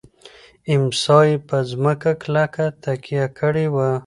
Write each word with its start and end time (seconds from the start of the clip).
امسا 0.73 1.17
یې 1.27 1.35
په 1.47 1.57
مځکه 1.83 2.11
کلکه 2.23 2.65
تکیه 2.83 3.25
کړې 3.39 3.67
وه. 3.73 3.89